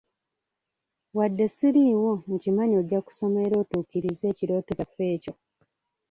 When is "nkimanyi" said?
2.33-2.75